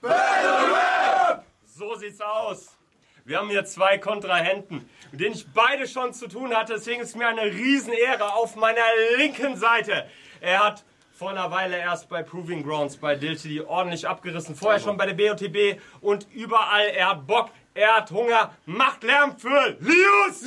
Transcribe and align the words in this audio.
Battle 0.00 0.72
Rap! 0.72 1.44
So 1.66 1.94
sieht's 1.96 2.20
aus. 2.20 2.76
Wir 3.24 3.38
haben 3.38 3.50
hier 3.50 3.64
zwei 3.64 3.98
Kontrahenten, 3.98 4.88
mit 5.10 5.20
denen 5.20 5.34
ich 5.34 5.46
beide 5.52 5.86
schon 5.86 6.14
zu 6.14 6.28
tun 6.28 6.54
hatte. 6.54 6.74
Deswegen 6.74 7.02
ist 7.02 7.10
es 7.10 7.14
mir 7.14 7.28
eine 7.28 7.42
Riesenehre 7.44 8.32
auf 8.34 8.56
meiner 8.56 8.80
linken 9.18 9.56
Seite. 9.56 10.08
Er 10.40 10.64
hat 10.64 10.84
vor 11.12 11.30
einer 11.30 11.50
Weile 11.50 11.76
erst 11.76 12.08
bei 12.08 12.22
Proving 12.22 12.62
Grounds 12.62 12.96
bei 12.96 13.16
Dilty 13.16 13.60
ordentlich 13.60 14.08
abgerissen. 14.08 14.54
Vorher 14.54 14.80
schon 14.80 14.96
bei 14.96 15.04
der 15.04 15.14
BOTB 15.14 15.80
und 16.00 16.26
überall. 16.32 16.86
Er 16.88 17.10
hat 17.10 17.26
Bock, 17.26 17.50
er 17.74 17.96
hat 17.96 18.10
Hunger. 18.10 18.54
Macht 18.64 19.02
Lärm 19.02 19.36
für 19.36 19.76
Lius! 19.80 20.44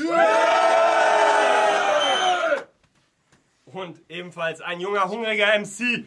Und 3.66 4.02
ebenfalls 4.10 4.60
ein 4.62 4.80
junger, 4.80 5.08
hungriger 5.08 5.48
MC, 5.60 6.06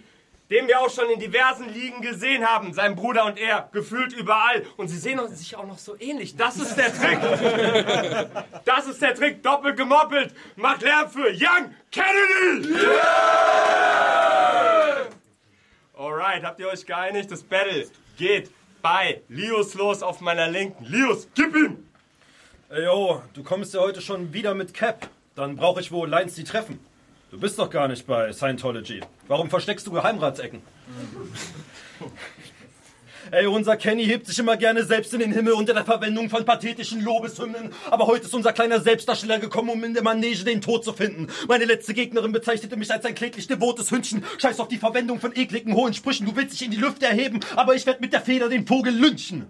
den 0.51 0.69
wir 0.69 0.81
auch 0.81 0.91
schon 0.91 1.09
in 1.11 1.19
diversen 1.19 1.73
Ligen 1.73 2.03
gesehen 2.03 2.47
haben. 2.47 2.75
Sein 2.75 2.95
Bruder 2.97 3.25
und 3.25 3.39
er, 3.39 3.69
gefühlt 3.73 4.13
überall. 4.13 4.65
Und 4.77 4.89
sie 4.89 4.99
sehen 4.99 5.21
sich 5.35 5.57
auch 5.57 5.67
noch 5.67 5.79
so 5.79 5.97
ähnlich. 5.99 6.37
Das 6.37 6.57
ist 6.57 6.77
der 6.77 6.93
Trick. 6.95 7.19
Das 8.65 8.87
ist 8.87 9.01
der 9.01 9.15
Trick. 9.15 9.43
Doppelt 9.43 9.77
gemoppelt. 9.77 10.35
Macht 10.57 10.83
Lärm 10.83 11.09
für 11.09 11.29
Young 11.29 11.75
Kennedy. 11.91 12.75
Alright, 15.97 16.43
habt 16.43 16.61
ihr 16.61 16.69
euch 16.69 16.85
geeinigt? 16.85 17.31
Das 17.31 17.43
Battle 17.43 17.87
geht 18.17 18.51
bei 18.83 19.23
Lius 19.29 19.75
los 19.75 20.03
auf 20.03 20.21
meiner 20.21 20.49
Linken. 20.49 20.85
Lius, 20.85 21.29
gib 21.35 21.55
ihm! 21.57 21.89
Ey, 22.69 22.85
yo, 22.85 23.23
du 23.35 23.43
kommst 23.43 23.75
ja 23.75 23.81
heute 23.81 24.01
schon 24.01 24.33
wieder 24.33 24.55
mit 24.55 24.75
Cap. 24.75 25.09
Dann 25.35 25.57
brauche 25.57 25.81
ich 25.81 25.93
wohl 25.93 26.09
Lines 26.09 26.35
die 26.35 26.45
treffen. 26.45 26.79
Du 27.35 27.41
bist 27.41 27.59
doch 27.59 27.69
gar 27.69 27.89
nicht 27.89 28.07
bei 28.07 28.33
Scientology. 28.33 29.01
Warum 29.27 29.51
versteckst 29.51 29.85
du 29.89 29.91
Geheimratsecken? 29.91 30.63
Ey, 33.33 33.47
unser 33.47 33.77
Kenny 33.77 34.05
hebt 34.05 34.29
sich 34.29 34.39
immer 34.39 34.57
gerne 34.57 34.85
selbst 34.85 35.13
in 35.15 35.19
den 35.19 35.33
Himmel 35.33 35.55
unter 35.55 35.75
der 35.75 35.85
Verwendung 35.85 36.31
von 36.31 36.45
pathetischen 36.45 37.03
Lobeshymnen. 37.03 37.73
Aber 37.91 38.07
heute 38.07 38.27
ist 38.27 38.35
unser 38.35 38.53
kleiner 38.53 38.79
Selbstdarsteller 38.79 39.41
gekommen, 39.41 39.71
um 39.71 39.83
in 39.83 39.95
der 39.95 40.05
Manege 40.05 40.45
den 40.45 40.61
Tod 40.61 40.85
zu 40.85 40.93
finden. 40.93 41.27
Meine 41.49 41.65
letzte 41.65 41.93
Gegnerin 41.93 42.31
bezeichnete 42.31 42.77
mich 42.77 42.93
als 42.93 43.05
ein 43.05 43.17
kläglich 43.17 43.49
devotes 43.49 43.91
Hündchen. 43.91 44.25
Scheiß 44.39 44.61
auf 44.61 44.69
die 44.69 44.79
Verwendung 44.79 45.19
von 45.19 45.35
ekligen 45.35 45.75
hohen 45.75 45.93
Sprüchen. 45.93 46.27
Du 46.27 46.37
willst 46.37 46.53
dich 46.53 46.65
in 46.65 46.71
die 46.71 46.77
Lüfte 46.77 47.07
erheben, 47.07 47.41
aber 47.57 47.75
ich 47.75 47.85
werde 47.85 48.01
mit 48.01 48.13
der 48.13 48.21
Feder 48.21 48.49
den 48.49 48.65
Vogel 48.65 48.95
lynchen. 48.95 49.47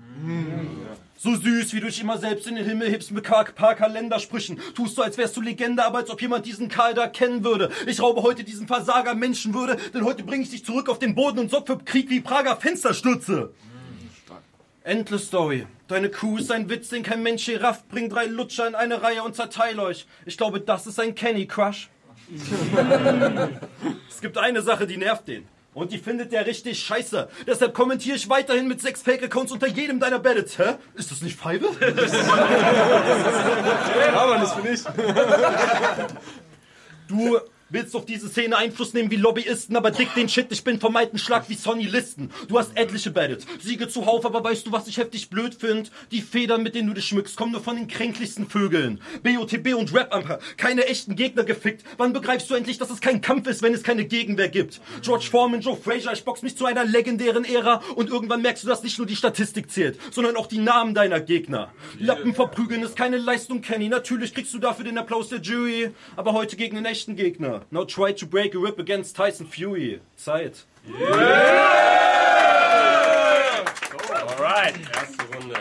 So 1.24 1.34
süß, 1.34 1.72
wie 1.72 1.80
du 1.80 1.86
dich 1.86 2.02
immer 2.02 2.18
selbst 2.18 2.46
in 2.46 2.56
den 2.56 2.66
Himmel 2.66 2.90
hebst 2.90 3.10
mit 3.10 3.24
paar 3.24 3.74
Kalendersprüchen. 3.74 4.60
Tust 4.74 4.98
du, 4.98 5.00
als 5.00 5.16
wärst 5.16 5.34
du 5.34 5.40
Legende, 5.40 5.82
aber 5.82 5.96
als 5.96 6.10
ob 6.10 6.20
jemand 6.20 6.44
diesen 6.44 6.68
Karl 6.68 6.92
da 6.92 7.06
kennen 7.06 7.42
würde. 7.42 7.70
Ich 7.86 8.02
raube 8.02 8.22
heute 8.22 8.44
diesen 8.44 8.66
Versager 8.66 9.14
Menschenwürde, 9.14 9.78
denn 9.94 10.04
heute 10.04 10.22
bringe 10.22 10.42
ich 10.42 10.50
dich 10.50 10.66
zurück 10.66 10.90
auf 10.90 10.98
den 10.98 11.14
Boden 11.14 11.38
und 11.38 11.50
sorg 11.50 11.66
für 11.66 11.78
Krieg 11.78 12.10
wie 12.10 12.20
Prager 12.20 12.56
Fensterstürze. 12.56 13.54
Endless 14.82 15.28
Story. 15.28 15.66
Deine 15.88 16.10
Kuh 16.10 16.36
ist 16.36 16.52
ein 16.52 16.68
Witz, 16.68 16.90
den 16.90 17.02
kein 17.02 17.22
Mensch 17.22 17.48
je 17.48 17.56
rafft. 17.56 17.88
Bring 17.88 18.10
drei 18.10 18.26
Lutscher 18.26 18.68
in 18.68 18.74
eine 18.74 19.02
Reihe 19.02 19.22
und 19.22 19.34
zerteil 19.34 19.80
euch. 19.80 20.06
Ich 20.26 20.36
glaube, 20.36 20.60
das 20.60 20.86
ist 20.86 21.00
ein 21.00 21.14
Kenny 21.14 21.46
Crush. 21.46 21.88
es 24.10 24.20
gibt 24.20 24.36
eine 24.36 24.60
Sache, 24.60 24.86
die 24.86 24.98
nervt 24.98 25.26
den. 25.26 25.48
Und 25.74 25.92
die 25.92 25.98
findet 25.98 26.32
der 26.32 26.46
richtig 26.46 26.78
scheiße. 26.80 27.28
Deshalb 27.46 27.74
kommentiere 27.74 28.16
ich 28.16 28.26
weiterhin 28.28 28.68
mit 28.68 28.80
sechs 28.80 29.02
Fake-Accounts 29.02 29.52
unter 29.52 29.66
jedem 29.66 30.00
deiner 30.00 30.20
Battles. 30.20 30.58
Hä? 30.58 30.76
Ist 30.94 31.10
das 31.10 31.20
nicht 31.20 31.38
Pfeife? 31.38 31.66
Aber 34.14 34.38
das 34.38 34.56
bin 34.56 34.72
ich. 34.72 34.80
Du 37.06 37.38
willst 37.74 37.96
auf 37.96 38.06
diese 38.06 38.28
Szene 38.28 38.56
Einfluss 38.56 38.94
nehmen 38.94 39.10
wie 39.10 39.16
Lobbyisten, 39.16 39.76
aber 39.76 39.90
dick 39.90 40.14
den 40.14 40.28
Shit, 40.28 40.46
ich 40.50 40.62
bin 40.62 40.78
vom 40.78 40.94
alten 40.94 41.18
Schlag 41.18 41.48
wie 41.48 41.54
Sonny 41.54 41.86
Listen. 41.86 42.30
Du 42.46 42.56
hast 42.56 42.70
etliche 42.76 43.10
Battles, 43.10 43.46
Siege 43.60 43.88
zuhauf, 43.88 44.24
aber 44.24 44.44
weißt 44.44 44.66
du, 44.66 44.72
was 44.72 44.86
ich 44.86 44.96
heftig 44.96 45.28
blöd 45.28 45.56
find? 45.56 45.90
Die 46.12 46.22
Federn, 46.22 46.62
mit 46.62 46.76
denen 46.76 46.86
du 46.86 46.94
dich 46.94 47.06
schmückst, 47.06 47.36
kommen 47.36 47.50
nur 47.50 47.60
von 47.60 47.74
den 47.74 47.88
kränklichsten 47.88 48.46
Vögeln. 48.46 49.00
BOTB 49.24 49.74
und 49.74 49.92
Rap-Amper, 49.92 50.38
keine 50.56 50.86
echten 50.86 51.16
Gegner 51.16 51.42
gefickt. 51.42 51.84
Wann 51.96 52.12
begreifst 52.12 52.48
du 52.48 52.54
endlich, 52.54 52.78
dass 52.78 52.90
es 52.90 53.00
kein 53.00 53.20
Kampf 53.20 53.48
ist, 53.48 53.60
wenn 53.60 53.74
es 53.74 53.82
keine 53.82 54.04
Gegenwehr 54.04 54.48
gibt? 54.48 54.80
George 55.02 55.26
Foreman, 55.28 55.60
Joe 55.60 55.76
Frazier, 55.76 56.12
ich 56.12 56.24
box 56.24 56.42
mich 56.42 56.56
zu 56.56 56.66
einer 56.66 56.84
legendären 56.84 57.44
Ära 57.44 57.82
und 57.96 58.08
irgendwann 58.08 58.42
merkst 58.42 58.62
du, 58.62 58.68
dass 58.68 58.84
nicht 58.84 58.98
nur 58.98 59.06
die 59.08 59.16
Statistik 59.16 59.68
zählt, 59.68 59.98
sondern 60.12 60.36
auch 60.36 60.46
die 60.46 60.58
Namen 60.58 60.94
deiner 60.94 61.20
Gegner. 61.20 61.72
Lappen 61.98 62.34
verprügeln 62.34 62.84
ist 62.84 62.94
keine 62.94 63.18
Leistung, 63.18 63.62
Kenny. 63.62 63.88
Natürlich 63.88 64.32
kriegst 64.32 64.54
du 64.54 64.60
dafür 64.60 64.84
den 64.84 64.96
Applaus 64.96 65.28
der 65.28 65.40
Jury, 65.40 65.90
aber 66.14 66.34
heute 66.34 66.54
gegen 66.54 66.76
einen 66.76 66.86
echten 66.86 67.16
Gegner. 67.16 67.63
Now 67.70 67.84
try 67.84 68.12
to 68.12 68.26
break 68.26 68.54
a 68.54 68.58
rip 68.58 68.78
against 68.78 69.16
Tyson 69.16 69.46
Fury. 69.46 70.00
Zeit. 70.16 70.64
Alright, 74.10 74.74
erste 74.94 75.24
Runde. 75.34 75.56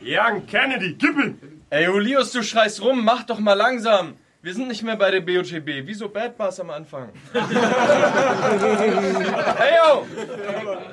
Young 0.00 0.46
Kennedy, 0.46 0.94
gib 0.94 1.16
ihm! 1.18 1.38
Ey, 1.70 1.84
Julius, 1.84 2.32
du 2.32 2.42
schreist 2.42 2.82
rum, 2.82 3.04
mach 3.04 3.22
doch 3.22 3.38
mal 3.38 3.54
langsam. 3.54 4.14
Wir 4.42 4.52
sind 4.54 4.66
nicht 4.66 4.82
mehr 4.82 4.96
bei 4.96 5.12
der 5.12 5.20
BOTB. 5.20 5.86
Wieso 5.86 6.08
Bad 6.08 6.36
Bars 6.36 6.58
am 6.58 6.70
Anfang? 6.70 7.10
hey 7.32 7.40
yo! 9.78 10.04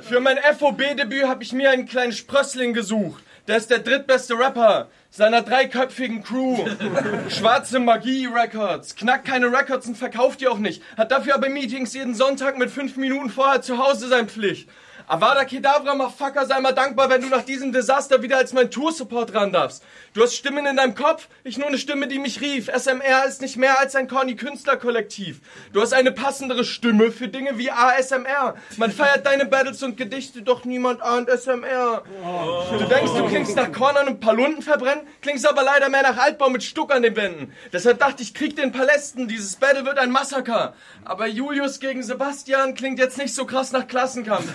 Für 0.02 0.20
mein 0.20 0.38
FOB-Debüt 0.38 1.28
habe 1.28 1.42
ich 1.44 1.52
mir 1.52 1.72
einen 1.72 1.88
kleinen 1.88 2.12
Sprössling 2.12 2.74
gesucht. 2.76 3.24
Der 3.50 3.58
ist 3.58 3.72
der 3.72 3.80
drittbeste 3.80 4.38
Rapper 4.38 4.90
seiner 5.10 5.42
dreiköpfigen 5.42 6.22
Crew. 6.22 6.68
Schwarze 7.30 7.80
Magie 7.80 8.28
Records. 8.28 8.96
Knackt 8.96 9.26
keine 9.26 9.52
Records 9.52 9.88
und 9.88 9.98
verkauft 9.98 10.42
die 10.42 10.48
auch 10.48 10.60
nicht. 10.60 10.84
Hat 10.96 11.12
dafür 11.12 11.34
aber 11.34 11.50
Meetings 11.50 11.96
jeden 11.96 12.14
Sonntag 12.14 12.60
mit 12.60 12.70
fünf 12.70 12.96
Minuten 12.96 13.32
vorher 13.32 13.64
zu 13.64 13.80
Hause 13.80 14.08
sein 14.08 14.30
Pflicht. 14.30 14.70
Avada 15.12 15.44
Kedavra, 15.44 15.96
Motherfucker, 15.96 16.46
sei 16.46 16.60
mal 16.60 16.72
dankbar, 16.72 17.10
wenn 17.10 17.22
du 17.22 17.30
nach 17.30 17.42
diesem 17.42 17.72
Desaster 17.72 18.22
wieder 18.22 18.38
als 18.38 18.54
mein 18.54 18.70
Tour-Support 18.70 19.34
ran 19.34 19.52
darfst. 19.52 19.84
Du 20.14 20.22
hast 20.22 20.36
Stimmen 20.36 20.68
in 20.68 20.78
deinem 20.78 20.94
Kopf, 20.94 21.30
ich 21.44 21.58
nur 21.58 21.66
eine 21.66 21.80
Stimme, 21.80 22.08
die 22.08 22.20
mich 22.20 22.42
rief. 22.42 22.68
SMR 22.68 23.26
ist 23.28 23.42
nicht 23.42 23.58
mehr 23.58 23.80
als 23.80 23.96
ein 23.96 24.08
corny 24.08 24.36
Künstlerkollektiv. 24.36 25.42
Du 25.74 25.82
hast 25.82 25.96
eine 25.96 26.12
passendere 26.12 26.64
Stimme 26.64 27.12
für 27.12 27.28
Dinge 27.28 27.58
wie 27.58 27.72
ASMR. 27.72 28.54
Man 28.78 28.92
feiert 28.92 29.26
deine 29.26 29.46
Battles 29.46 29.82
und 29.82 29.98
Gedichte, 29.98 30.44
doch 30.44 30.64
niemand 30.64 31.02
ahnt 31.02 31.28
SMR. 31.28 32.04
Du 32.78 32.86
denkst, 32.86 33.14
du 33.18 33.28
klingst 33.28 33.56
nach 33.56 33.72
Korn 33.72 33.98
und 33.98 34.08
ein 34.10 34.20
paar 34.20 34.36
Lunden 34.36 34.62
verbrennen, 34.62 35.08
klingst 35.24 35.50
aber 35.50 35.64
leider 35.64 35.90
mehr 35.90 36.04
nach 36.04 36.18
Altbau 36.18 36.52
mit 36.52 36.62
Stuck 36.62 36.94
an 36.94 37.02
den 37.02 37.16
Wänden. 37.16 37.52
Deshalb 37.74 37.98
dachte 37.98 38.22
ich, 38.22 38.36
Krieg 38.36 38.56
den 38.56 38.72
Palästen, 38.72 39.28
dieses 39.28 39.56
Battle 39.56 39.86
wird 39.86 39.98
ein 39.98 40.12
Massaker. 40.12 40.76
Aber 41.04 41.26
Julius 41.26 41.80
gegen 41.80 42.04
Sebastian 42.04 42.76
klingt 42.76 43.00
jetzt 43.00 43.18
nicht 43.18 43.34
so 43.34 43.48
krass 43.48 43.72
nach 43.72 43.88
Klassenkampf. 43.88 44.54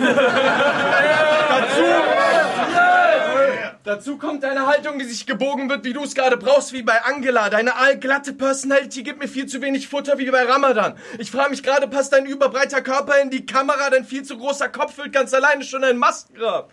Dazu, 3.85 4.17
kommt 4.17 4.43
deine 4.43 4.67
Haltung, 4.67 4.99
die 4.99 5.05
sich 5.05 5.27
gebogen 5.27 5.69
wird, 5.69 5.85
wie 5.85 5.93
du 5.93 6.03
es 6.03 6.15
gerade 6.15 6.39
brauchst, 6.39 6.73
wie 6.73 6.83
bei 6.83 7.05
Angela. 7.05 7.51
Deine 7.51 7.77
allglatte 7.77 8.33
Personality 8.33 9.03
gibt 9.03 9.21
mir 9.21 9.29
viel 9.29 9.47
zu 9.47 9.61
wenig 9.61 9.89
Futter 9.89 10.17
wie 10.17 10.31
bei 10.31 10.43
Ramadan. 10.43 10.97
Ich 11.19 11.31
frage 11.31 11.51
mich 11.51 11.63
gerade, 11.63 11.87
passt 11.87 12.13
dein 12.13 12.25
überbreiter 12.25 12.81
Körper 12.81 13.21
in 13.21 13.31
die 13.31 13.45
Kamera, 13.45 13.91
dein 13.91 14.05
viel 14.05 14.23
zu 14.23 14.39
großer 14.39 14.71
Kopf 14.71 14.95
füllt 14.95 15.13
ganz 15.13 15.35
alleine 15.35 15.63
schon 15.65 15.85
ein 15.85 15.99
Maskengrab. 15.99 16.73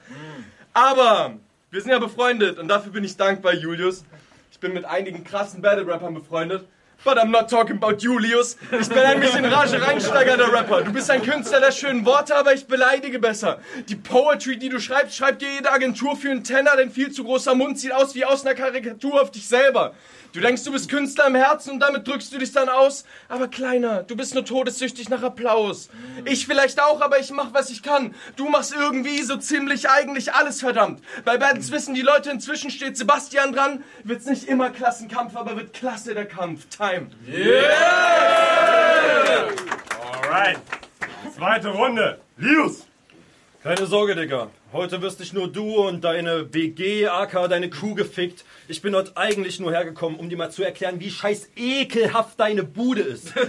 Aber 0.74 1.34
wir 1.70 1.82
sind 1.82 1.92
ja 1.92 2.00
befreundet 2.00 2.58
und 2.58 2.70
dafür 2.70 2.94
bin 2.94 3.04
ich 3.04 3.18
dankbar, 3.18 3.54
Julius. 3.54 4.06
Ich 4.52 4.60
bin 4.60 4.74
mit 4.74 4.86
einigen 4.86 5.24
krassen 5.24 5.62
Battle-Rappern 5.62 6.14
befreundet. 6.14 6.66
But 7.04 7.18
I'm 7.18 7.32
not 7.32 7.50
talking 7.50 7.78
about 7.78 7.98
Julius. 7.98 8.58
Ich 8.80 8.88
bin 8.88 9.00
ein 9.00 9.20
bisschen 9.20 9.46
Rage 9.46 9.82
reinsteigernder 9.82 10.54
Rapper. 10.54 10.84
Du 10.84 10.94
bist 10.94 11.10
ein 11.10 11.24
Künstler 11.24 11.60
der 11.60 11.72
schönen 11.72 12.06
Worte, 12.06 12.36
aber 12.36 12.54
ich 12.54 12.68
beleidige 12.68 13.18
besser. 13.18 13.60
Die 13.90 13.96
Poetry, 13.96 14.58
die 14.58 14.70
du 14.70 14.80
schreibst, 14.80 15.16
schreibt 15.18 15.42
dir 15.42 15.52
jede 15.52 15.72
Agentur 15.72 16.16
für 16.16 16.30
einen 16.30 16.44
Tenor, 16.44 16.78
denn 16.78 16.92
viel 16.92 17.12
zu 17.12 17.24
großer 17.24 17.56
Mund 17.56 17.80
sieht 17.80 17.92
aus 17.92 18.14
wie 18.14 18.24
aus 18.24 18.46
einer 18.46 18.54
Karikatur 18.54 19.20
auf 19.20 19.32
dich 19.32 19.48
selber. 19.48 19.96
Du 20.34 20.40
denkst, 20.40 20.64
du 20.64 20.72
bist 20.72 20.90
Künstler 20.90 21.28
im 21.28 21.36
Herzen 21.36 21.72
und 21.72 21.80
damit 21.82 22.08
drückst 22.08 22.34
du 22.34 22.38
dich 22.38 22.54
dann 22.54 22.70
aus. 22.70 23.04
Aber 23.28 23.50
Kleiner, 23.50 24.04
du 24.04 24.16
bist 24.16 24.34
nur 24.34 24.46
todessüchtig 24.46 25.10
nach 25.10 25.24
Applaus. 25.24 25.90
Ich 26.24 26.48
vielleicht 26.48 26.82
auch, 26.82 27.02
aber 27.02 27.20
ich 27.20 27.32
mach, 27.32 27.54
was 27.54 27.70
ich 27.70 27.84
kann. 27.84 28.16
Du 28.38 28.48
machst 28.48 28.74
irgendwie 28.74 29.22
so 29.24 29.36
ziemlich 29.36 29.90
eigentlich 29.90 30.34
alles, 30.34 30.62
verdammt. 30.62 31.02
Bei 31.26 31.38
Battles 31.38 31.72
wissen 31.72 31.96
die 31.96 32.02
Leute, 32.02 32.32
inzwischen 32.32 32.72
steht 32.72 32.96
Sebastian 32.96 33.52
dran. 33.52 33.84
Wird's 34.04 34.26
nicht 34.26 34.48
immer 34.48 34.70
Klassenkampf, 34.70 35.36
aber 35.36 35.58
wird 35.58 35.74
klasse 35.74 36.14
der 36.14 36.26
Kampf. 36.26 36.66
Time. 36.70 37.08
Alright. 40.14 40.60
Zweite 41.36 41.70
Runde. 41.70 42.22
Lius! 42.38 42.88
Keine 43.64 43.86
Sorge, 43.86 44.16
Digga. 44.16 44.50
Heute 44.74 45.04
wirst 45.04 45.20
nicht 45.20 45.34
nur 45.34 45.48
du 45.48 45.86
und 45.88 46.04
deine 46.04 46.52
WG, 46.52 47.06
AK, 47.06 47.48
deine 47.48 47.70
Crew 47.70 47.94
gefickt. 47.94 48.44
Ich 48.68 48.82
bin 48.82 48.94
dort 48.94 49.16
eigentlich 49.18 49.60
nur 49.60 49.72
hergekommen, 49.72 50.18
um 50.18 50.30
dir 50.30 50.38
mal 50.38 50.50
zu 50.50 50.64
erklären, 50.64 51.00
wie 51.00 51.12
scheiß 51.12 51.50
ekelhaft 51.56 52.40
deine 52.40 52.64
Bude 52.64 53.02
ist. 53.02 53.34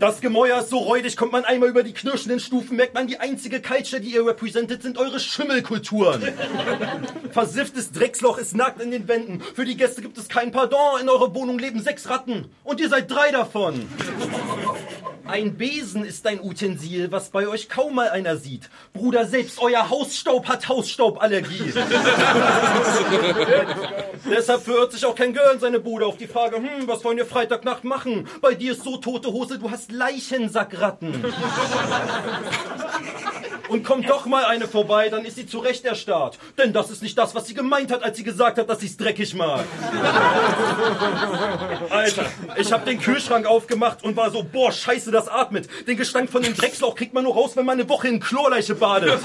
Das 0.00 0.20
Gemäuer 0.20 0.58
ist 0.58 0.70
so 0.70 0.78
räudig, 0.78 1.16
kommt 1.16 1.32
man 1.32 1.44
einmal 1.44 1.68
über 1.68 1.82
die 1.82 1.92
knirschenden 1.92 2.40
Stufen, 2.40 2.76
merkt 2.76 2.94
man, 2.94 3.06
die 3.06 3.18
einzige 3.18 3.62
Culture, 3.62 4.00
die 4.00 4.10
ihr 4.10 4.26
repräsentiert, 4.26 4.82
sind 4.82 4.98
eure 4.98 5.20
Schimmelkulturen. 5.20 6.22
Versifftes 7.30 7.92
Drecksloch 7.92 8.38
ist 8.38 8.56
nackt 8.56 8.80
in 8.82 8.90
den 8.90 9.06
Wänden. 9.06 9.40
Für 9.54 9.64
die 9.64 9.76
Gäste 9.76 10.02
gibt 10.02 10.18
es 10.18 10.28
kein 10.28 10.50
Pardon. 10.50 11.00
In 11.00 11.08
eurer 11.08 11.34
Wohnung 11.34 11.58
leben 11.58 11.80
sechs 11.80 12.08
Ratten. 12.08 12.46
Und 12.64 12.80
ihr 12.80 12.88
seid 12.88 13.10
drei 13.10 13.30
davon. 13.30 13.86
Ein 15.28 15.56
Besen 15.58 16.04
ist 16.06 16.26
ein 16.26 16.40
Utensil, 16.40 17.12
was 17.12 17.28
bei 17.28 17.46
euch 17.46 17.68
kaum 17.68 17.94
mal 17.94 18.08
einer 18.08 18.38
sieht. 18.38 18.70
Bruder, 18.94 19.26
selbst 19.26 19.60
euer 19.60 19.90
Hausstaub 19.90 20.48
hat 20.48 20.68
Hausstauballergie. 20.68 21.72
Deshalb 24.30 24.62
verirrt 24.62 24.92
sich 24.92 25.04
auch 25.04 25.14
kein 25.14 25.34
Girl 25.34 25.52
in 25.54 25.60
seine 25.60 25.80
Bude 25.80 26.06
auf 26.06 26.16
die 26.16 26.26
Frage, 26.26 26.56
hm, 26.56 26.88
was 26.88 27.04
wollen 27.04 27.18
wir 27.18 27.26
Freitagnacht 27.26 27.84
machen? 27.84 28.26
Bei 28.40 28.54
dir 28.54 28.72
ist 28.72 28.84
so 28.84 28.96
tote 28.96 29.30
Hose, 29.30 29.58
du 29.58 29.70
hast 29.70 29.92
Leichensackratten. 29.92 31.22
Und 33.68 33.84
kommt 33.84 34.08
doch 34.08 34.26
mal 34.26 34.44
eine 34.44 34.66
vorbei, 34.66 35.08
dann 35.08 35.24
ist 35.24 35.36
sie 35.36 35.46
zu 35.46 35.58
Recht 35.58 35.84
erstarrt. 35.84 36.38
Denn 36.56 36.72
das 36.72 36.90
ist 36.90 37.02
nicht 37.02 37.16
das, 37.18 37.34
was 37.34 37.46
sie 37.46 37.54
gemeint 37.54 37.92
hat, 37.92 38.02
als 38.02 38.16
sie 38.16 38.24
gesagt 38.24 38.58
hat, 38.58 38.68
dass 38.68 38.80
sie 38.80 38.86
es 38.86 38.96
dreckig 38.96 39.34
mag. 39.34 39.64
Alter, 41.90 42.26
ich 42.56 42.72
hab 42.72 42.84
den 42.84 43.00
Kühlschrank 43.00 43.46
aufgemacht 43.46 44.02
und 44.02 44.16
war 44.16 44.30
so, 44.30 44.42
boah, 44.42 44.72
scheiße, 44.72 45.10
das 45.10 45.28
atmet. 45.28 45.68
Den 45.86 45.96
Gestank 45.96 46.30
von 46.30 46.42
dem 46.42 46.54
Dreckslauch 46.54 46.94
kriegt 46.94 47.14
man 47.14 47.24
nur 47.24 47.34
raus, 47.34 47.56
wenn 47.56 47.66
man 47.66 47.78
eine 47.78 47.88
Woche 47.88 48.08
in 48.08 48.20
Chlorleiche 48.20 48.74
badet. 48.74 49.20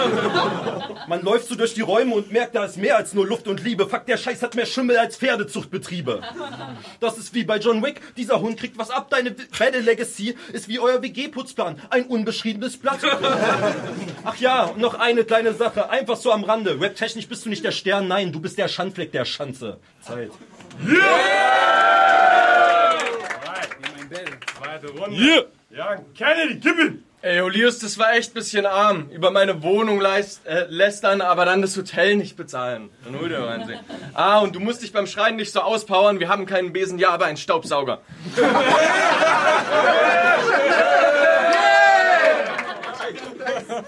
Man 1.08 1.22
läuft 1.22 1.48
so 1.48 1.56
durch 1.56 1.74
die 1.74 1.82
Räume 1.82 2.16
und 2.16 2.32
merkt, 2.32 2.56
da 2.56 2.66
ist 2.66 2.78
mehr 2.78 2.98
als 2.98 3.14
nur 3.14 3.28
Luft 3.28 3.48
und 3.48 3.64
Liebe. 3.64 3.88
Fuck, 3.88 4.06
der 4.06 4.18
Scheiß 4.18 4.42
hat 4.42 4.56
mehr 4.56 4.66
Schimmel 4.66 4.98
als 4.98 5.18
Pferdezuchtbetriebe. 5.18 6.22
Das 7.00 7.18
ist 7.18 7.34
wie 7.34 7.44
bei 7.44 7.58
John 7.58 7.84
Wick. 7.84 8.02
Dieser 8.18 8.42
Hund 8.42 8.60
kriegt 8.60 8.78
was 8.78 8.90
ab. 8.90 9.10
Deine 9.10 9.32
Bad 9.32 9.76
Legacy 9.84 10.36
ist 10.52 10.68
wie 10.68 10.80
euer 10.80 11.02
WG-Putzplan. 11.02 11.80
Ein 11.90 12.06
unbeschriebenes 12.06 12.78
Blatt. 12.78 13.00
Ja, 14.40 14.66
und 14.66 14.80
noch 14.80 15.00
eine 15.00 15.24
kleine 15.24 15.54
Sache. 15.54 15.90
Einfach 15.90 16.16
so 16.16 16.32
am 16.32 16.44
Rande. 16.44 16.80
Webtechnisch 16.80 17.28
bist 17.28 17.46
du 17.46 17.50
nicht 17.50 17.64
der 17.64 17.72
Stern, 17.72 18.08
nein, 18.08 18.32
du 18.32 18.40
bist 18.40 18.58
der 18.58 18.68
Schandfleck 18.68 19.12
der 19.12 19.26
Schanze. 19.26 19.78
Zeit. 20.02 20.32
Zweite 24.58 24.88
Runde. 24.90 25.48
Ja, 25.70 25.96
Kennedy, 26.16 26.60
gib 26.60 26.80
ihn! 26.80 27.04
Ey, 27.24 27.38
Julius, 27.38 27.80
das 27.80 27.98
war 27.98 28.14
echt 28.16 28.34
bisschen 28.34 28.66
arm. 28.66 29.10
Über 29.10 29.32
meine 29.32 29.64
Wohnung 29.64 30.02
leist, 30.02 30.46
äh, 30.46 30.66
lästern, 30.68 31.22
aber 31.22 31.46
dann 31.46 31.62
das 31.62 31.78
Hotel 31.78 32.18
nicht 32.18 32.36
bezahlen. 32.36 32.90
Dann 33.06 33.18
hol 33.18 33.30
dir 33.30 33.40
mal 33.40 33.48
einen. 33.48 33.80
Ah, 34.14 34.40
und 34.40 34.56
du 34.56 34.60
musst 34.60 34.84
dich 34.84 34.92
beim 34.92 35.08
Schreien 35.08 35.38
nicht 35.38 35.54
so 35.54 35.62
auspowern. 35.62 36.20
Wir 36.20 36.28
haben 36.28 36.46
keinen 36.46 36.74
Besen, 36.74 37.00
ja, 37.00 37.12
aber 37.12 37.26
einen 37.26 37.38
Staubsauger. 37.38 38.02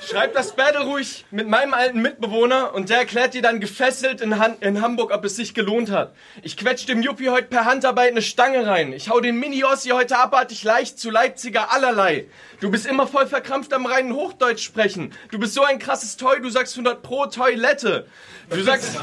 Schreib 0.02 0.34
das 0.34 0.56
Battle 0.56 0.82
ruhig 0.82 1.26
mit 1.32 1.48
meinem 1.48 1.74
alten 1.74 2.02
Mitbewohner 2.02 2.74
und 2.74 2.90
der 2.90 2.98
erklärt 3.00 3.34
dir 3.34 3.42
dann 3.42 3.60
gefesselt 3.60 4.22
in, 4.22 4.40
Han 4.40 4.58
in 4.60 4.82
Hamburg, 4.82 5.12
ob 5.12 5.24
es 5.26 5.36
sich 5.36 5.54
gelohnt 5.54 5.92
hat. 5.92 6.14
Ich 6.42 6.58
quetsch 6.58 6.88
dem 6.88 7.02
Juppie 7.02 7.30
heute 7.30 7.48
per 7.48 7.66
Handarbeit 7.66 8.12
eine 8.12 8.22
Stange 8.22 8.68
rein. 8.68 8.94
Ich 8.94 9.10
hau 9.10 9.20
den 9.20 9.40
Mini-Ossi 9.40 9.90
heute 9.90 10.18
abartig 10.18 10.64
leicht 10.64 11.00
zu 11.00 11.10
Leipziger 11.10 11.72
allerlei. 11.72 12.28
Du 12.60 12.72
bist 12.72 12.86
immer 12.86 13.08
voll 13.08 13.28
verkrampft 13.28 13.74
am 13.74 13.86
reinen 13.86 14.14
Hochdeutsch 14.14 14.64
sprechen. 14.64 15.12
Du 15.32 15.40
bist 15.40 15.54
so 15.54 15.64
ein 15.64 15.80
krasses 15.80 16.18
Toy, 16.18 16.42
du 16.42 16.50
sagst 16.50 16.74
100 16.74 17.02
pro 17.02 17.26
Toilette. 17.28 18.08
Du 18.50 18.62
sagst, 18.62 18.98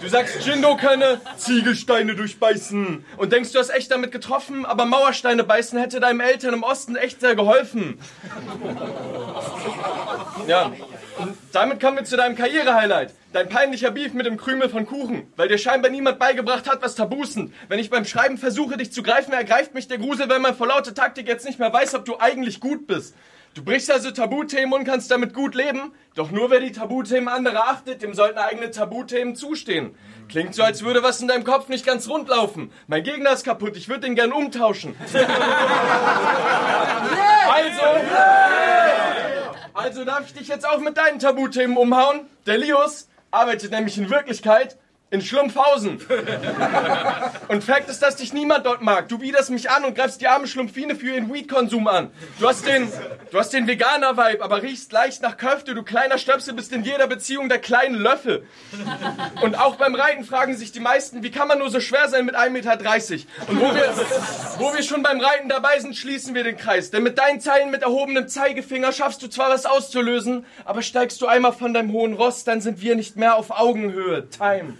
du 0.00 0.08
sagst, 0.08 0.44
Jindo 0.44 0.76
könne 0.76 1.20
Ziegelsteine 1.36 2.16
durchbeißen. 2.16 3.04
Und 3.16 3.32
denkst, 3.32 3.52
du 3.52 3.58
hast 3.58 3.70
echt 3.70 3.90
damit 3.90 4.10
getroffen, 4.10 4.66
aber 4.66 4.84
Mauersteine 4.84 5.44
beißen 5.44 5.78
hätte 5.78 6.00
deinem 6.00 6.20
Eltern 6.20 6.54
im 6.54 6.62
Osten 6.64 6.96
echt 6.96 7.20
sehr 7.20 7.36
geholfen. 7.36 7.98
Ja. 10.46 10.72
Und 11.18 11.36
damit 11.52 11.80
kommen 11.80 11.98
wir 11.98 12.04
zu 12.04 12.16
deinem 12.16 12.36
Karrierehighlight. 12.36 13.14
Dein 13.32 13.48
peinlicher 13.48 13.90
Beef 13.90 14.12
mit 14.14 14.26
dem 14.26 14.36
Krümel 14.36 14.68
von 14.68 14.86
Kuchen. 14.86 15.32
Weil 15.36 15.48
dir 15.48 15.58
scheinbar 15.58 15.90
niemand 15.90 16.18
beigebracht 16.18 16.68
hat, 16.68 16.82
was 16.82 16.94
Tabus 16.94 17.34
sind. 17.34 17.52
Wenn 17.68 17.78
ich 17.78 17.90
beim 17.90 18.04
Schreiben 18.04 18.38
versuche, 18.38 18.76
dich 18.76 18.92
zu 18.92 19.02
greifen, 19.02 19.32
ergreift 19.32 19.74
mich 19.74 19.88
der 19.88 19.98
Grusel, 19.98 20.28
wenn 20.28 20.42
man 20.42 20.54
vor 20.54 20.68
lauter 20.68 20.94
Taktik 20.94 21.28
jetzt 21.28 21.46
nicht 21.46 21.58
mehr 21.58 21.72
weiß, 21.72 21.94
ob 21.94 22.04
du 22.04 22.18
eigentlich 22.18 22.60
gut 22.60 22.86
bist. 22.86 23.14
Du 23.54 23.62
brichst 23.62 23.88
also 23.90 24.10
Tabuthemen 24.10 24.72
und 24.72 24.84
kannst 24.84 25.12
damit 25.12 25.32
gut 25.32 25.54
leben. 25.54 25.92
Doch 26.16 26.32
nur 26.32 26.50
wer 26.50 26.58
die 26.58 26.72
Tabuthemen 26.72 27.28
anderer 27.28 27.68
achtet, 27.68 28.02
dem 28.02 28.12
sollten 28.12 28.38
eigene 28.38 28.72
Tabuthemen 28.72 29.36
zustehen. 29.36 29.94
Klingt 30.28 30.56
so, 30.56 30.64
als 30.64 30.82
würde 30.82 31.04
was 31.04 31.20
in 31.20 31.28
deinem 31.28 31.44
Kopf 31.44 31.68
nicht 31.68 31.86
ganz 31.86 32.08
rund 32.08 32.28
laufen. 32.28 32.72
Mein 32.88 33.04
Gegner 33.04 33.32
ist 33.32 33.44
kaputt, 33.44 33.76
ich 33.76 33.88
würde 33.88 34.00
den 34.00 34.16
gern 34.16 34.32
umtauschen. 34.32 34.96
Also 37.54 37.73
darf 40.14 40.26
ich 40.26 40.34
dich 40.34 40.46
jetzt 40.46 40.68
auch 40.68 40.78
mit 40.78 40.96
deinen 40.96 41.18
Tabuthemen 41.18 41.76
umhauen? 41.76 42.20
Der 42.46 42.56
Lius 42.56 43.08
arbeitet 43.32 43.72
nämlich 43.72 43.98
in 43.98 44.10
Wirklichkeit 44.10 44.76
in 45.14 45.22
Schlumpfhausen. 45.22 46.00
Und 47.48 47.62
Fakt 47.62 47.88
ist, 47.88 48.02
dass 48.02 48.16
dich 48.16 48.32
niemand 48.32 48.66
dort 48.66 48.82
mag. 48.82 49.08
Du 49.08 49.20
widerst 49.20 49.50
mich 49.50 49.70
an 49.70 49.84
und 49.84 49.94
greifst 49.94 50.20
die 50.20 50.26
arme 50.26 50.48
Schlumpfine 50.48 50.96
für 50.96 51.14
ihren 51.14 51.32
Weed-Konsum 51.32 51.86
an. 51.86 52.10
Du 52.40 52.48
hast 52.48 52.66
den, 52.66 52.88
du 53.30 53.38
hast 53.38 53.52
den 53.52 53.68
Veganer-Vibe, 53.68 54.42
aber 54.42 54.62
riechst 54.62 54.90
leicht 54.92 55.22
nach 55.22 55.36
Köfte. 55.36 55.74
Du 55.74 55.84
kleiner 55.84 56.18
Stöpsel 56.18 56.54
bist 56.54 56.72
in 56.72 56.82
jeder 56.82 57.06
Beziehung 57.06 57.48
der 57.48 57.60
kleine 57.60 57.96
Löffel. 57.96 58.44
Und 59.40 59.54
auch 59.56 59.76
beim 59.76 59.94
Reiten 59.94 60.24
fragen 60.24 60.56
sich 60.56 60.72
die 60.72 60.80
meisten, 60.80 61.22
wie 61.22 61.30
kann 61.30 61.46
man 61.46 61.60
nur 61.60 61.70
so 61.70 61.78
schwer 61.78 62.08
sein 62.08 62.26
mit 62.26 62.34
1,30 62.34 62.50
Meter? 62.50 62.72
Und 63.46 63.60
wo 63.60 63.72
wir, 63.72 63.94
wo 64.58 64.74
wir 64.74 64.82
schon 64.82 65.04
beim 65.04 65.20
Reiten 65.20 65.48
dabei 65.48 65.78
sind, 65.78 65.94
schließen 65.94 66.34
wir 66.34 66.42
den 66.42 66.56
Kreis. 66.56 66.90
Denn 66.90 67.04
mit 67.04 67.18
deinen 67.18 67.40
Zeilen 67.40 67.70
mit 67.70 67.82
erhobenem 67.82 68.26
Zeigefinger 68.26 68.90
schaffst 68.90 69.22
du 69.22 69.28
zwar 69.28 69.50
was 69.50 69.64
auszulösen, 69.64 70.44
aber 70.64 70.82
steigst 70.82 71.20
du 71.20 71.26
einmal 71.26 71.52
von 71.52 71.72
deinem 71.72 71.92
hohen 71.92 72.14
Ross, 72.14 72.42
dann 72.42 72.60
sind 72.60 72.82
wir 72.82 72.96
nicht 72.96 73.16
mehr 73.16 73.36
auf 73.36 73.52
Augenhöhe. 73.52 74.28
Time. 74.28 74.74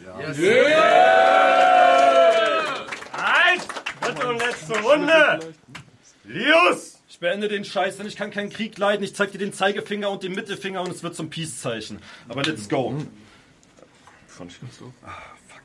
Halt! 3.12 3.68
Dritte 4.00 4.28
und 4.28 4.38
letzte 4.38 4.80
Runde! 4.80 5.54
Lius! 6.24 7.00
Ich 7.08 7.18
beende 7.18 7.48
den 7.48 7.64
Scheiß, 7.64 7.98
denn 7.98 8.06
ich 8.06 8.16
kann 8.16 8.30
keinen 8.30 8.50
Krieg 8.50 8.76
leiden. 8.78 9.04
Ich 9.04 9.14
zeig 9.14 9.32
dir 9.32 9.38
den 9.38 9.52
Zeigefinger 9.52 10.10
und 10.10 10.22
den 10.22 10.34
Mittelfinger 10.34 10.80
und 10.80 10.90
es 10.90 11.02
wird 11.02 11.14
zum 11.14 11.30
Peace-Zeichen. 11.30 12.00
Aber 12.28 12.42
let's 12.42 12.68
go. 12.68 12.94
Fand 14.26 14.50
ich 14.50 14.62
nicht 14.62 14.74
so. 14.74 14.92
Ah, 15.04 15.12
fuck. 15.46 15.62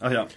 Ach 0.00 0.12
ja. 0.12 0.28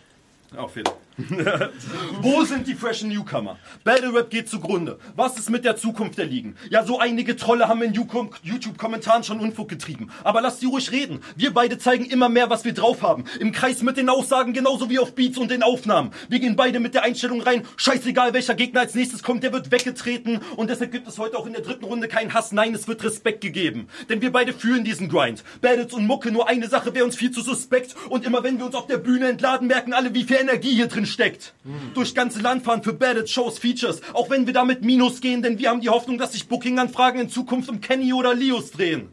Auch 0.58 0.72
Fehler. 0.72 0.98
Wo 2.22 2.44
sind 2.44 2.68
die 2.68 2.74
freshen 2.74 3.10
Newcomer? 3.10 3.58
Battle 3.86 4.14
Rap 4.14 4.30
geht 4.30 4.50
zugrunde. 4.50 5.00
Was 5.16 5.38
ist 5.38 5.50
mit 5.50 5.64
der 5.64 5.78
Zukunft 5.78 6.18
der 6.18 6.26
Ligen? 6.26 6.58
Ja, 6.70 6.84
so 6.84 7.00
einige 7.00 7.38
Trolle 7.38 7.70
haben 7.70 7.82
in 7.84 7.94
YouTube-Kommentaren 7.94 9.24
schon 9.24 9.40
Unfug 9.40 9.70
getrieben. 9.70 10.12
Aber 10.26 10.42
lasst 10.42 10.60
sie 10.60 10.66
ruhig 10.66 10.92
reden. 10.92 11.22
Wir 11.38 11.54
beide 11.54 11.78
zeigen 11.78 12.06
immer 12.06 12.28
mehr, 12.28 12.50
was 12.50 12.66
wir 12.66 12.74
drauf 12.74 13.02
haben. 13.02 13.24
Im 13.40 13.54
Kreis 13.54 13.82
mit 13.82 13.96
den 13.96 14.10
Aussagen, 14.10 14.52
genauso 14.52 14.90
wie 14.90 15.00
auf 15.00 15.16
Beats 15.16 15.38
und 15.38 15.52
den 15.52 15.64
Aufnahmen. 15.64 16.12
Wir 16.28 16.40
gehen 16.40 16.58
beide 16.58 16.82
mit 16.82 16.94
der 16.94 17.04
Einstellung 17.04 17.42
rein. 17.42 17.64
Scheißegal, 17.78 18.34
welcher 18.34 18.56
Gegner 18.56 18.82
als 18.82 18.94
nächstes 18.94 19.24
kommt, 19.24 19.44
der 19.44 19.54
wird 19.54 19.72
weggetreten. 19.72 20.42
Und 20.58 20.70
deshalb 20.70 20.92
gibt 20.92 21.08
es 21.08 21.18
heute 21.18 21.38
auch 21.38 21.46
in 21.46 21.54
der 21.54 21.62
dritten 21.62 21.86
Runde 21.86 22.10
keinen 22.10 22.34
Hass. 22.34 22.52
Nein, 22.52 22.76
es 22.76 22.90
wird 22.90 23.04
Respekt 23.06 23.40
gegeben. 23.40 23.88
Denn 24.10 24.22
wir 24.22 24.34
beide 24.34 24.52
fühlen 24.52 24.84
diesen 24.84 25.08
Grind. 25.08 25.46
Battles 25.62 25.94
und 25.94 26.08
Mucke, 26.08 26.32
nur 26.32 26.50
eine 26.50 26.68
Sache 26.68 26.94
wäre 26.94 27.06
uns 27.06 27.16
viel 27.16 27.32
zu 27.32 27.42
suspekt. 27.42 27.96
Und 28.10 28.26
immer 28.26 28.44
wenn 28.44 28.58
wir 28.58 28.66
uns 28.66 28.76
auf 28.76 28.88
der 28.88 28.98
Bühne 28.98 29.30
entladen, 29.30 29.68
merken 29.68 29.94
alle, 29.94 30.14
wie 30.14 30.26
viel 30.26 30.38
Energie 30.38 30.76
hier 30.76 30.88
drin 30.88 31.05
steckt. 31.06 31.54
Durch 31.94 32.16
ganze 32.16 32.40
Land 32.40 32.64
fahren 32.64 32.84
für 32.84 32.94
Battles, 32.94 33.32
Shows, 33.32 33.60
Features. 33.60 34.02
Auch 34.14 34.30
wenn 34.30 34.46
wir 34.46 34.54
damit 34.54 34.84
Minus 34.84 35.22
gehen, 35.22 35.42
denn 35.42 35.58
wir 35.58 35.70
haben 35.70 35.82
die 35.82 35.90
Hoffnung, 35.90 36.18
dass 36.18 36.34
sich 36.34 36.48
Booking-Anfragen 36.48 37.20
in 37.20 37.30
Zukunft 37.30 37.70
um 37.70 37.82
Kenny 37.82 38.14
oder 38.14 38.34
Lios 38.34 38.72
drehen. 38.72 39.10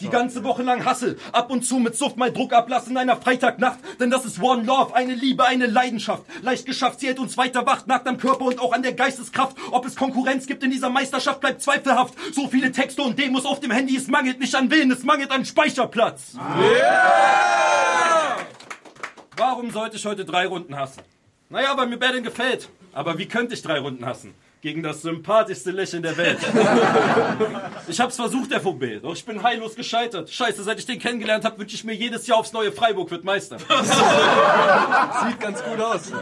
Die 0.00 0.08
ganze 0.08 0.42
Woche 0.42 0.62
lang 0.62 0.84
Hassel, 0.84 1.18
ab 1.30 1.50
und 1.50 1.64
zu 1.64 1.78
mit 1.78 1.96
Suft 1.96 2.16
mal 2.16 2.32
Druck 2.32 2.52
ablassen 2.52 2.92
in 2.92 2.98
einer 2.98 3.16
Freitagnacht, 3.16 3.78
denn 4.00 4.10
das 4.10 4.24
ist 4.24 4.42
One 4.42 4.64
Love, 4.64 4.94
eine 4.94 5.14
Liebe, 5.14 5.44
eine 5.44 5.66
Leidenschaft. 5.66 6.24
Leicht 6.42 6.66
geschafft, 6.66 7.00
sie 7.00 7.06
hält 7.06 7.20
uns 7.20 7.36
weiter 7.36 7.64
wach, 7.64 7.86
nackt 7.86 8.08
am 8.08 8.18
Körper 8.18 8.46
und 8.46 8.58
auch 8.58 8.72
an 8.72 8.82
der 8.82 8.94
Geisteskraft. 8.94 9.56
Ob 9.70 9.86
es 9.86 9.94
Konkurrenz 9.94 10.46
gibt 10.46 10.64
in 10.64 10.70
dieser 10.72 10.90
Meisterschaft, 10.90 11.40
bleibt 11.40 11.62
zweifelhaft. 11.62 12.14
So 12.34 12.48
viele 12.48 12.72
Texte 12.72 13.02
und 13.02 13.18
Demos 13.18 13.44
auf 13.44 13.60
dem 13.60 13.70
Handy, 13.70 13.96
es 13.96 14.08
mangelt 14.08 14.40
nicht 14.40 14.54
an 14.54 14.70
Willen, 14.70 14.90
es 14.90 15.04
mangelt 15.04 15.30
an 15.30 15.44
Speicherplatz. 15.44 16.34
Warum 19.36 19.70
sollte 19.70 19.96
ich 19.96 20.04
heute 20.04 20.24
drei 20.24 20.46
Runden 20.46 20.76
hassen? 20.76 21.02
Naja, 21.52 21.76
weil 21.76 21.86
mir 21.86 21.98
Battlen 21.98 22.24
gefällt. 22.24 22.70
Aber 22.94 23.18
wie 23.18 23.28
könnte 23.28 23.52
ich 23.52 23.60
drei 23.60 23.78
Runden 23.78 24.06
hassen? 24.06 24.32
Gegen 24.62 24.84
das 24.84 25.02
sympathischste 25.02 25.72
Lächeln 25.72 26.04
der 26.04 26.16
Welt. 26.16 26.38
Ich 27.88 27.98
hab's 28.00 28.14
versucht, 28.14 28.54
FOB, 28.54 29.02
doch 29.02 29.12
ich 29.12 29.24
bin 29.24 29.42
heillos 29.42 29.74
gescheitert. 29.74 30.30
Scheiße, 30.30 30.62
seit 30.62 30.78
ich 30.78 30.86
den 30.86 31.00
kennengelernt 31.00 31.44
habe, 31.44 31.58
wünsche 31.58 31.74
ich 31.74 31.82
mir 31.82 31.94
jedes 31.94 32.28
Jahr 32.28 32.38
aufs 32.38 32.52
neue 32.52 32.70
Freiburg 32.70 33.10
wird 33.10 33.24
Meister. 33.24 33.58
Sieht 35.26 35.40
ganz 35.40 35.62
gut 35.64 35.80
aus. 35.80 36.12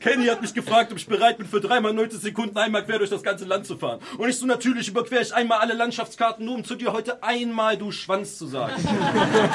Kenny 0.00 0.26
hat 0.26 0.42
mich 0.42 0.52
gefragt, 0.52 0.92
ob 0.92 0.98
ich 0.98 1.06
bereit 1.06 1.38
bin, 1.38 1.46
für 1.46 1.60
dreimal 1.60 1.94
90 1.94 2.20
Sekunden 2.20 2.58
einmal 2.58 2.84
quer 2.84 2.98
durch 2.98 3.08
das 3.08 3.22
ganze 3.22 3.46
Land 3.46 3.66
zu 3.66 3.78
fahren. 3.78 4.00
Und 4.18 4.28
ich 4.28 4.38
so 4.38 4.44
natürlich 4.44 4.88
überquere 4.88 5.22
ich 5.22 5.34
einmal 5.34 5.60
alle 5.60 5.72
Landschaftskarten, 5.72 6.44
nur 6.44 6.56
um 6.56 6.64
zu 6.64 6.74
dir 6.76 6.92
heute 6.92 7.22
einmal 7.22 7.78
du 7.78 7.90
Schwanz 7.90 8.36
zu 8.36 8.46
sagen. 8.46 8.74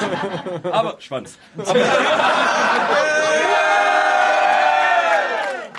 Aber 0.64 0.96
Schwanz. 1.00 1.38
Aber, 1.56 1.72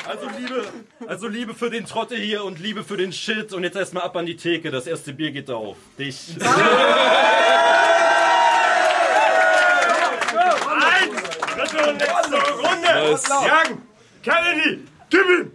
also 0.08 0.30
Liebe, 0.40 0.64
also 1.08 1.28
Liebe 1.28 1.54
für 1.54 1.70
den 1.70 1.86
Trotte 1.86 2.16
hier 2.16 2.44
und 2.44 2.60
Liebe 2.60 2.84
für 2.84 2.98
den 2.98 3.14
Shit. 3.14 3.54
Und 3.54 3.64
jetzt 3.64 3.76
erstmal 3.76 4.04
ab 4.04 4.16
an 4.16 4.26
die 4.26 4.36
Theke. 4.36 4.72
Das 4.72 4.88
erste 4.88 5.14
Bier 5.14 5.32
geht 5.32 5.50
auf. 5.50 5.78
Dich. 5.98 6.36
Eins! 10.80 11.22
Dritte 11.56 11.90
und 11.90 12.00
letzte 12.00 12.36
Runde! 12.36 13.20
Young! 13.46 13.82
Kennedy! 14.22 14.84
Gib 15.10 15.26
ihm! 15.26 15.52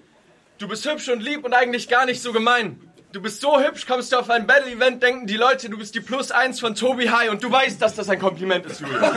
Du 0.58 0.68
bist 0.68 0.88
hübsch 0.88 1.08
und 1.08 1.20
lieb 1.20 1.44
und 1.44 1.52
eigentlich 1.52 1.88
gar 1.88 2.06
nicht 2.06 2.22
so 2.22 2.32
gemein. 2.32 2.91
Du 3.12 3.20
bist 3.20 3.42
so 3.42 3.60
hübsch, 3.60 3.86
kommst 3.86 4.10
du 4.10 4.16
auf 4.16 4.30
ein 4.30 4.46
Battle-Event, 4.46 5.02
denken 5.02 5.26
die 5.26 5.36
Leute, 5.36 5.68
du 5.68 5.76
bist 5.76 5.94
die 5.94 6.00
Plus 6.00 6.30
1 6.30 6.60
von 6.60 6.74
Tobi 6.74 7.10
High 7.10 7.28
und 7.28 7.42
du 7.42 7.52
weißt, 7.52 7.82
dass 7.82 7.94
das 7.94 8.08
ein 8.08 8.18
Kompliment 8.18 8.64
ist, 8.64 8.80
Julius. 8.80 9.02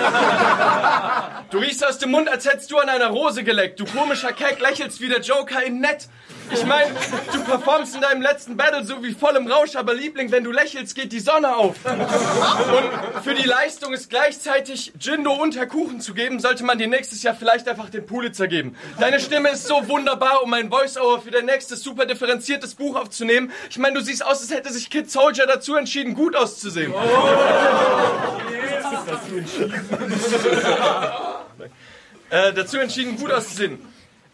Du 1.52 1.60
riechst 1.60 1.86
aus 1.86 2.00
dem 2.00 2.12
Mund, 2.12 2.28
als 2.28 2.46
hättest 2.46 2.72
du 2.72 2.78
an 2.78 2.90
einer 2.90 3.08
Rose 3.08 3.44
geleckt. 3.44 3.80
Du 3.80 3.86
komischer 3.86 4.34
Keck 4.34 4.60
lächelst 4.60 5.00
wie 5.00 5.08
der 5.08 5.22
Joker 5.22 5.64
in 5.64 5.80
nett. 5.80 6.10
Ich 6.52 6.66
meine, 6.66 6.92
du 7.34 7.44
performst 7.44 7.96
in 7.96 8.02
deinem 8.02 8.22
letzten 8.22 8.56
Battle 8.56 8.84
so 8.84 9.04
wie 9.04 9.14
voll 9.14 9.36
im 9.36 9.48
Rausch, 9.48 9.76
aber 9.76 9.94
Liebling, 9.94 10.32
wenn 10.32 10.44
du 10.44 10.52
lächelst, 10.52 10.96
geht 10.96 11.12
die 11.12 11.20
Sonne 11.20 11.56
auf. 11.56 11.76
Und 11.86 13.24
für 13.24 13.34
die 13.34 13.48
Leistung, 13.48 13.94
es 13.94 14.10
gleichzeitig 14.10 14.94
Jindo 15.00 15.34
und 15.34 15.56
Herr 15.56 15.66
Kuchen 15.66 16.02
zu 16.02 16.14
geben, 16.14 16.40
sollte 16.40 16.64
man 16.64 16.78
dir 16.78 16.88
nächstes 16.88 17.24
Jahr 17.24 17.36
vielleicht 17.36 17.68
einfach 17.68 17.90
den 17.90 18.06
Pulitzer 18.06 18.48
geben. 18.48 18.76
Deine 19.00 19.20
Stimme 19.20 19.50
ist 19.50 19.68
so 19.68 19.88
wunderbar, 19.88 20.44
um 20.44 20.54
ein 20.54 20.70
Voice-Over 20.70 21.22
für 21.22 21.32
dein 21.32 21.46
nächstes 21.46 21.82
super 21.82 22.06
differenziertes 22.06 22.76
Buch 22.76 22.96
aufzunehmen. 22.96 23.52
Ich 23.70 23.78
meine, 23.86 24.00
du 24.00 24.04
siehst 24.04 24.26
aus, 24.26 24.42
als 24.42 24.50
hätte 24.50 24.74
sich 24.74 24.90
Kid 24.90 25.12
Soldier 25.12 25.46
dazu 25.46 25.76
entschieden, 25.76 26.16
gut 26.16 26.36
auszusehen. 26.36 26.92
äh, 32.32 32.52
dazu 32.54 32.80
entschieden, 32.80 33.16
gut 33.16 33.32
auszusehen. 33.32 33.78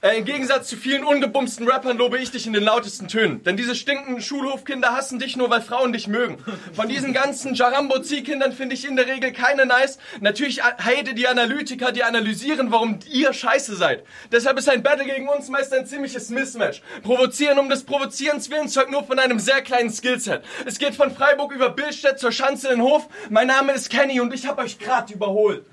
Äh, 0.04 0.18
Im 0.18 0.26
Gegensatz 0.26 0.68
zu 0.68 0.78
vielen 0.78 1.04
ungebumsten 1.04 1.68
Rappern 1.68 1.96
lobe 1.96 2.18
ich 2.18 2.32
dich 2.32 2.48
in 2.48 2.54
den 2.54 2.64
lautesten 2.64 3.08
Tönen. 3.08 3.44
Denn 3.44 3.56
diese 3.56 3.76
stinkenden 3.76 4.20
Schulhofkinder 4.20 4.94
hassen 4.94 5.20
dich 5.20 5.38
nur, 5.38 5.52
weil 5.52 5.62
Frauen 5.62 5.94
dich 5.94 6.08
mögen. 6.08 6.40
Von 6.74 6.90
diesen 6.90 7.14
ganzen 7.14 7.54
Jarambo-Ziehkindern 7.54 8.52
finde 8.52 8.74
ich 8.74 8.88
in 8.88 8.96
der 8.96 9.06
Regel 9.06 9.32
keine 9.32 9.68
nice. 9.68 10.00
Natürlich 10.20 10.64
hate 10.64 11.14
die 11.14 11.28
Analytiker, 11.28 11.92
die 11.92 12.04
analysieren, 12.04 12.72
warum 12.72 12.98
ihr 13.12 13.32
scheiße 13.32 13.76
seid. 13.76 14.04
Deshalb 14.32 14.58
ist 14.58 14.70
ein 14.70 14.82
Battle 14.82 15.06
gegen 15.06 15.30
uns 15.30 15.50
meist 15.50 15.72
ein 15.72 15.86
ziemliches 15.86 16.32
Mismatch. 16.32 16.82
Provozieren 17.04 17.60
um 17.60 17.70
des 17.70 17.84
Provozierens 17.84 18.50
willen 18.50 18.70
zeugt 18.70 18.90
nur 18.90 19.04
von 19.04 19.20
einem 19.20 19.38
sehr 19.38 19.62
kleinen 19.62 19.92
Skillset. 19.92 20.44
Es 20.66 20.80
geht 20.80 20.96
von 20.96 21.12
Freiburg 21.12 21.52
über 21.52 21.70
Billstedt 21.70 22.18
zur 22.18 22.32
Schanze 22.32 22.70
in 22.70 22.80
den 22.80 22.82
Hof. 22.82 23.08
Mein 23.30 23.46
Name 23.46 23.74
ist 23.74 23.92
Kenny 23.92 24.20
und 24.20 24.34
ich 24.34 24.48
habe 24.48 24.64
euch 24.64 24.80
gerade 24.80 25.14
überholt. 25.14 25.64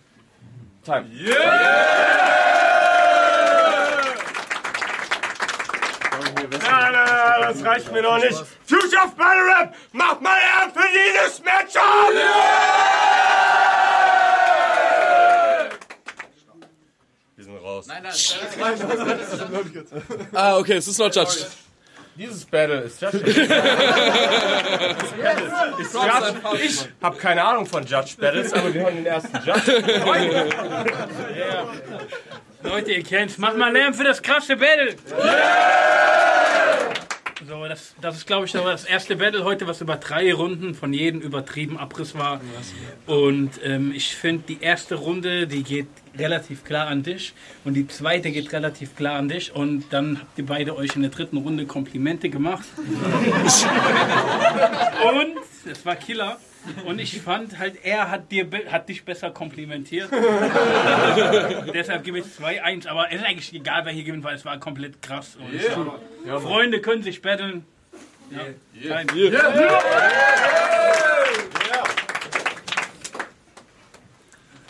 Time. 0.85 1.06
Nein, 6.50 6.61
nein, 6.61 6.93
nein, 6.93 7.40
das 7.43 7.64
reicht 7.64 7.93
mir 7.93 8.02
noch 8.02 8.19
nicht. 8.19 8.38
Future 8.67 9.05
of 9.05 9.14
Battle 9.17 9.45
Rap, 9.47 9.75
mach 9.93 10.21
mal 10.21 10.37
Ehren 10.38 10.73
für 10.73 10.88
dieses 10.93 11.43
Matchup! 11.43 11.83
Wir 17.37 17.45
sind 17.45 17.57
raus. 17.59 17.87
Nein, 17.87 18.07
Ah, 20.33 20.57
okay, 20.57 20.76
es 20.76 20.88
ist 20.88 20.99
noch 20.99 21.12
judged. 21.14 21.47
Dieses 22.17 22.45
Battle 22.47 22.81
ist 22.81 23.00
Judge. 23.00 23.19
ist 23.19 23.38
Judge. 25.95 26.35
Ich 26.64 26.88
habe 27.00 27.17
keine 27.17 27.45
Ahnung 27.45 27.64
von 27.64 27.87
Judge 27.87 28.17
Battles, 28.19 28.52
aber 28.52 28.75
wir 28.75 28.87
haben 28.87 28.97
den 28.97 29.07
ersten 29.07 29.37
Judge. 29.47 29.85
Leute, 32.64 32.90
ihr 32.93 33.05
kennt's. 33.05 33.38
Macht 33.38 33.57
mal 33.57 33.73
Lärm 33.73 33.95
für 33.95 34.02
das 34.02 34.21
krasse 34.21 34.57
Battle. 34.57 34.97
So, 37.49 37.67
das, 37.67 37.95
das 38.02 38.19
ist, 38.19 38.26
glaube 38.26 38.45
ich, 38.45 38.52
das 38.52 38.85
erste 38.85 39.17
Battle 39.17 39.43
heute, 39.43 39.67
was 39.67 39.81
über 39.81 39.97
drei 39.97 40.35
Runden 40.35 40.75
von 40.75 40.93
jedem 40.93 41.23
übertrieben 41.23 41.78
Abriss 41.78 42.14
war. 42.14 42.43
Und 43.07 43.52
ähm, 43.64 43.90
ich 43.97 44.14
finde, 44.14 44.45
die 44.47 44.61
erste 44.61 44.97
Runde, 44.97 45.47
die 45.47 45.62
geht 45.62 45.87
relativ 46.19 46.62
klar 46.62 46.88
an 46.88 47.02
dich. 47.02 47.33
Und 47.64 47.73
die 47.73 47.88
zweite 47.88 48.33
geht 48.33 48.52
relativ 48.52 48.95
klar 48.97 49.17
an 49.17 49.31
dich. 49.31 49.55
Und 49.55 49.95
dann 49.95 50.21
habt 50.21 50.38
ihr 50.38 50.45
beide 50.45 50.76
euch 50.76 50.95
in 50.95 51.00
der 51.00 51.11
dritten 51.11 51.38
Runde 51.38 51.64
Komplimente 51.64 52.28
gemacht. 52.28 52.69
Und 55.07 55.38
es 55.73 55.87
war 55.87 55.97
Killer. 55.97 56.37
Und 56.84 56.98
ich 56.98 57.20
fand 57.20 57.58
halt, 57.58 57.76
er 57.84 58.10
hat, 58.10 58.30
dir, 58.30 58.48
hat 58.70 58.88
dich 58.88 59.04
besser 59.04 59.30
komplimentiert. 59.30 60.10
Deshalb 61.75 62.04
gebe 62.04 62.18
ich 62.18 62.25
2-1. 62.26 62.88
Aber 62.88 63.08
es 63.10 63.20
ist 63.20 63.26
eigentlich 63.26 63.54
egal, 63.54 63.84
wer 63.84 63.92
hier 63.92 64.04
gewinnt, 64.04 64.25
weil 64.25 64.34
es 64.37 64.44
war 64.44 64.58
komplett 64.58 65.00
krass. 65.02 65.37
Und 65.37 66.40
Freunde 66.40 66.80
können 66.80 67.02
sich 67.02 67.22
battlen. 67.22 67.64
Ja. 68.30 68.40
Kein- 68.88 69.06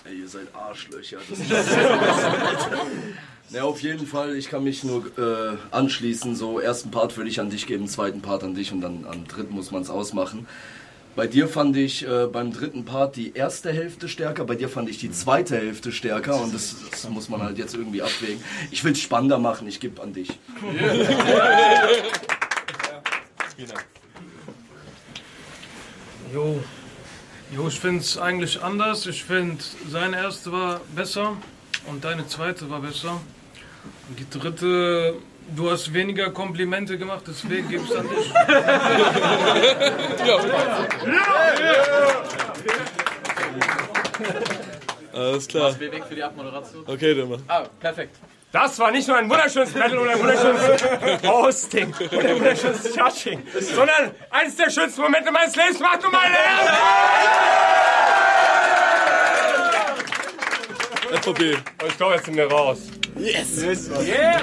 Ey, 0.05 0.21
ihr 0.21 0.29
seid 0.29 0.55
Arschlöcher. 0.55 1.19
Das 1.29 1.39
ist 1.39 1.51
ja, 3.51 3.63
auf 3.65 3.81
jeden 3.83 4.07
Fall, 4.07 4.37
ich 4.37 4.49
kann 4.49 4.65
mich 4.65 4.85
nur 4.85 5.07
äh, 5.19 5.57
anschließen. 5.71 6.35
So, 6.35 6.61
ersten 6.61 6.91
Part 6.91 7.17
würde 7.17 7.29
ich 7.29 7.41
an 7.41 7.51
dich 7.51 7.67
geben, 7.67 7.89
zweiten 7.89 8.23
Part 8.23 8.43
an 8.43 8.55
dich 8.55 8.73
und 8.73 8.81
dann 8.81 9.05
am 9.07 9.27
dritten 9.27 9.55
muss 9.55 9.71
man 9.71 9.83
es 9.83 9.91
ausmachen. 9.91 10.47
Bei 11.19 11.27
dir 11.27 11.49
fand 11.49 11.77
ich 11.77 12.07
äh, 12.07 12.29
beim 12.29 12.53
dritten 12.53 12.85
Part 12.85 13.17
die 13.17 13.35
erste 13.35 13.73
Hälfte 13.73 14.09
stärker, 14.09 14.45
bei 14.45 14.55
dir 14.55 14.69
fand 14.69 14.89
ich 14.89 14.99
die 14.99 15.11
zweite 15.11 15.57
Hälfte 15.57 15.91
stärker 15.91 16.41
und 16.41 16.55
das, 16.55 16.77
das 16.93 17.09
muss 17.09 17.29
man 17.29 17.43
halt 17.43 17.59
jetzt 17.59 17.75
irgendwie 17.75 18.03
abwägen. 18.03 18.41
Ich 18.71 18.85
will 18.85 18.93
es 18.93 19.01
spannender 19.01 19.37
machen, 19.37 19.67
ich 19.67 19.81
gebe 19.81 20.01
an 20.01 20.13
dich. 20.13 20.39
Jo. 26.33 26.63
Jo, 27.53 27.67
ich 27.67 27.81
finde 27.81 27.99
es 27.99 28.17
eigentlich 28.17 28.63
anders. 28.63 29.05
Ich 29.07 29.25
finde, 29.25 29.57
seine 29.91 30.19
erste 30.19 30.53
war 30.53 30.81
besser 30.95 31.37
und 31.87 32.05
deine 32.05 32.29
zweite 32.29 32.71
war 32.71 32.81
besser. 32.81 33.21
Und 34.09 34.21
die 34.21 34.39
dritte, 34.39 35.17
du 35.57 35.71
hast 35.71 35.93
weniger 35.93 36.31
Komplimente 36.31 36.99
gemacht, 36.99 37.25
deswegen 37.27 37.71
ich 37.71 37.97
an 37.97 38.09
dich. 38.09 38.35
Alles 45.13 45.49
klar. 45.49 45.79
Wir 45.81 45.93
weg 45.93 46.05
für 46.09 46.15
die 46.15 46.23
Abmoderation. 46.23 46.85
Okay, 46.87 47.15
dann 47.15 47.29
mal. 47.29 47.39
Ah, 47.49 47.65
perfekt. 47.81 48.17
Das 48.51 48.79
war 48.79 48.91
nicht 48.91 49.07
nur 49.07 49.17
ein 49.19 49.29
wunderschönes 49.29 49.73
Battle 49.73 50.01
oder 50.01 50.13
ein 50.13 50.21
wunderschönes 50.21 51.23
Hosting 51.23 51.93
oder 52.11 52.29
ein 52.31 52.37
wunderschönes 52.37 52.97
Judging, 52.97 53.43
sondern 53.61 54.13
eines 54.31 54.57
der 54.57 54.71
schönsten 54.71 55.03
Momente 55.03 55.31
meines 55.31 55.55
Lebens. 55.55 55.79
Macht 55.81 56.03
du 56.03 56.09
mal 56.09 56.31
Lärm! 56.31 56.67
FVP. 61.21 61.59
Ich 61.89 61.97
glaube, 61.97 62.15
jetzt 62.15 62.25
sind 62.25 62.37
wir 62.37 62.51
raus. 62.51 62.79
Yes! 63.17 63.91
Yeah! 64.07 64.41